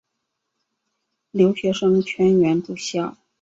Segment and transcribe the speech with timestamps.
[1.29, 3.15] 留学生全员住校。